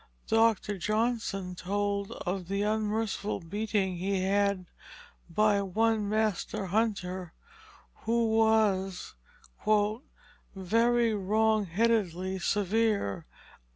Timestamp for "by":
5.29-5.61